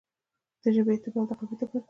[0.63, 1.79] دژبې اعتبار دقوم اعتبار دی.